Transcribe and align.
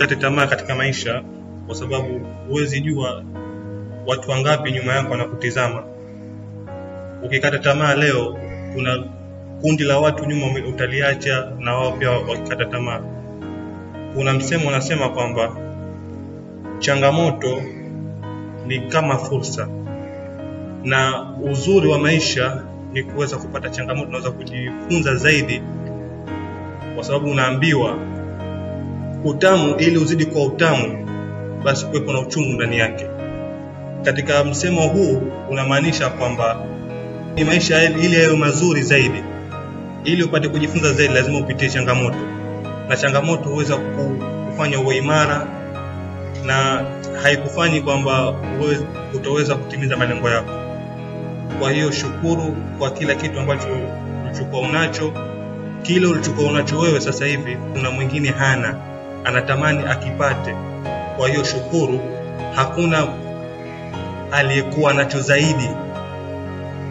Kate 0.00 0.16
tamaa 0.16 0.46
katika 0.46 0.74
maisha, 0.74 1.22
kwa 1.66 1.74
sababu 1.74 2.20
huwezi 2.48 2.80
jua 2.80 3.24
watu 4.06 4.30
wangapi 4.30 4.72
nyuma 4.72 4.92
yako 4.94 5.10
wanakutizama. 5.10 5.82
Ukikata 7.22 7.58
tamaa 7.58 7.94
leo, 7.94 8.38
kuna 8.74 9.04
kundi 9.60 9.84
la 9.84 9.98
watu 9.98 10.24
nyuma 10.24 10.46
utaliacha 10.68 11.52
na 11.58 11.74
wao 11.74 11.92
pia 11.92 12.10
wakikata 12.10 12.64
tamaa. 12.64 13.00
Kuna 14.14 14.32
msemo 14.32 14.68
unasema 14.68 15.08
kwamba 15.08 15.56
changamoto 16.78 17.62
ni 18.66 18.80
kama 18.80 19.18
fursa, 19.18 19.68
na 20.84 21.30
uzuri 21.50 21.88
wa 21.88 21.98
maisha 21.98 22.62
ni 22.92 23.02
kuweza 23.02 23.36
kupata 23.36 23.70
changamoto, 23.70 24.08
unaweza 24.08 24.30
kujifunza 24.30 25.14
zaidi, 25.16 25.62
kwa 26.94 27.04
sababu 27.04 27.30
unaambiwa 27.30 27.98
utamu 29.24 29.76
ili 29.76 29.98
uzidi 29.98 30.24
kwa 30.26 30.44
utamu, 30.44 31.06
basi 31.64 31.86
kuwepo 31.86 32.12
na 32.12 32.20
uchungu 32.20 32.52
ndani 32.52 32.78
yake. 32.78 33.06
Katika 34.04 34.44
msemo 34.44 34.80
huu 34.88 35.22
unamaanisha 35.50 36.08
kwamba 36.08 36.56
ni 37.34 37.44
maisha 37.44 37.84
ili 37.90 38.20
yawe 38.22 38.36
mazuri 38.36 38.82
zaidi, 38.82 39.24
ili 40.04 40.22
upate 40.22 40.48
kujifunza 40.48 40.92
zaidi, 40.92 41.14
lazima 41.14 41.38
upitie 41.38 41.68
changamoto, 41.68 42.16
na 42.88 42.96
changamoto 42.96 43.48
huweza 43.48 43.76
kufanya 43.76 44.80
uwe 44.80 44.96
imara 44.96 45.46
na 46.46 46.84
haikufanyi 47.22 47.80
kwamba 47.80 48.34
utaweza 49.14 49.54
kutimiza 49.54 49.96
malengo 49.96 50.30
yako. 50.30 50.50
Kwa 51.60 51.70
hiyo 51.72 51.90
shukuru 51.92 52.56
kwa 52.78 52.90
kila 52.90 53.14
kitu 53.14 53.40
ambacho 53.40 53.66
ulichokuwa 54.26 54.60
unacho. 54.62 55.12
Kile 55.82 56.06
ulichokuwa 56.06 56.50
unacho 56.50 56.78
wewe 56.78 57.00
sasa 57.00 57.26
hivi, 57.26 57.56
kuna 57.72 57.90
mwingine 57.90 58.28
hana, 58.28 58.74
anatamani 59.24 59.84
akipate. 59.88 60.54
Kwa 61.16 61.28
hiyo 61.28 61.44
shukuru, 61.44 62.00
hakuna 62.54 63.08
aliyekuwa 64.32 64.94
nacho 64.94 65.20
zaidi, 65.20 65.68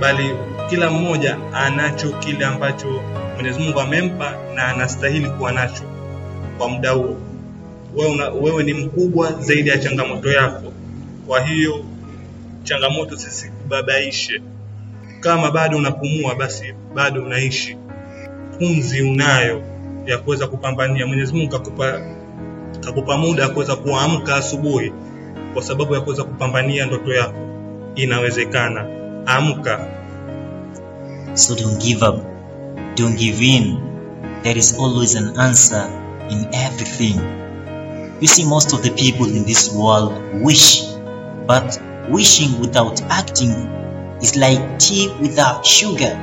bali 0.00 0.30
kila 0.70 0.90
mmoja 0.90 1.36
anacho 1.54 2.10
kile 2.10 2.44
ambacho 2.44 3.02
Mwenyezi 3.34 3.58
Mungu 3.60 3.80
amempa 3.80 4.34
na 4.54 4.64
anastahili 4.68 5.30
kuwa 5.30 5.52
nacho 5.52 5.82
kwa 6.58 6.68
muda 6.68 6.90
huo. 6.90 7.16
Wewe, 7.96 8.10
una, 8.12 8.28
wewe 8.30 8.62
ni 8.62 8.74
mkubwa 8.74 9.32
zaidi 9.32 9.68
ya 9.70 9.78
changamoto 9.78 10.32
yako. 10.32 10.72
Kwa 11.26 11.40
hiyo 11.40 11.84
changamoto 12.62 13.14
zisikubabaishe. 13.14 14.42
Kama 15.20 15.50
bado 15.50 15.76
unapumua, 15.76 16.34
basi 16.34 16.74
bado 16.94 17.22
unaishi, 17.22 17.76
pumzi 18.58 19.02
unayo 19.02 19.62
ya 20.08 20.18
kuweza 20.18 20.46
kupambania. 20.46 21.06
Mwenyezi 21.06 21.32
Mungu 21.32 21.50
kakupa, 21.50 22.00
kakupa 22.80 23.16
muda 23.16 23.42
ya 23.42 23.48
kuweza 23.48 23.76
kuamka 23.76 24.36
asubuhi 24.36 24.92
kwa 25.54 25.62
sababu 25.62 25.94
ya 25.94 26.00
kuweza 26.00 26.24
kupambania 26.24 26.86
ndoto 26.86 27.14
yako. 27.14 27.38
Inawezekana, 27.94 28.86
amka. 29.26 29.86
So 31.34 31.54
don't 31.54 31.82
give 31.84 32.06
up. 32.06 32.16
Don't 32.96 33.18
give 33.18 33.44
in. 33.46 33.76
There 34.42 34.58
is 34.58 34.78
always 34.78 35.16
an 35.16 35.38
answer 35.38 35.88
in 36.30 36.46
everything. 36.52 37.20
You 38.20 38.28
see, 38.28 38.44
most 38.44 38.72
of 38.72 38.82
the 38.82 38.90
people 38.90 39.36
in 39.36 39.44
this 39.44 39.72
world 39.72 40.12
wish, 40.42 40.82
but 41.46 41.80
wishing 42.10 42.60
without 42.60 43.00
acting 43.10 43.52
is 44.22 44.36
like 44.36 44.78
tea 44.78 45.08
without 45.20 45.64
sugar. 45.66 46.18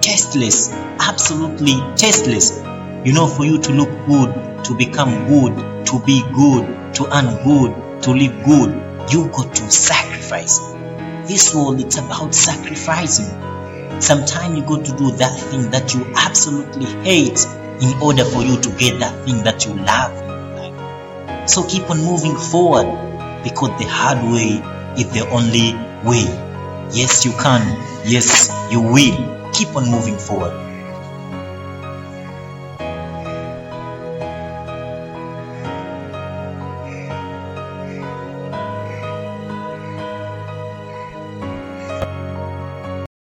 Tasteless, 0.00 0.70
absolutely 1.00 1.76
tasteless. 1.96 2.62
You 3.04 3.12
know, 3.12 3.26
for 3.26 3.44
you 3.44 3.58
to 3.60 3.72
look 3.72 3.90
good, 4.06 4.64
to 4.64 4.76
become 4.76 5.28
good, 5.28 5.86
to 5.86 6.00
be 6.04 6.22
good, 6.34 6.94
to 6.94 7.06
earn 7.16 7.42
good, 7.44 8.02
to 8.02 8.10
live 8.10 8.44
good, 8.44 9.10
you 9.12 9.28
got 9.28 9.54
to 9.54 9.70
sacrifice. 9.70 10.58
This 11.28 11.54
world, 11.54 11.80
it's 11.80 11.96
about 11.96 12.34
sacrificing. 12.34 13.26
Sometimes 14.00 14.56
you 14.56 14.64
got 14.64 14.84
to 14.84 14.96
do 14.96 15.12
that 15.12 15.38
thing 15.38 15.70
that 15.70 15.94
you 15.94 16.04
absolutely 16.16 16.86
hate 17.04 17.46
in 17.80 18.02
order 18.02 18.24
for 18.24 18.42
you 18.42 18.60
to 18.60 18.70
get 18.70 18.98
that 19.00 19.24
thing 19.24 19.44
that 19.44 19.64
you 19.64 19.74
love. 19.74 21.48
So 21.48 21.64
keep 21.64 21.88
on 21.90 21.98
moving 21.98 22.36
forward 22.36 23.42
because 23.44 23.70
the 23.78 23.86
hard 23.88 24.18
way 24.30 24.60
is 25.00 25.10
the 25.12 25.28
only 25.30 25.72
way. 26.04 26.24
Yes, 26.92 27.24
you 27.24 27.32
can. 27.32 27.62
Yes, 28.04 28.50
you 28.70 28.80
will. 28.80 29.50
Keep 29.52 29.76
on 29.76 29.90
moving 29.90 30.18
forward. 30.18 30.67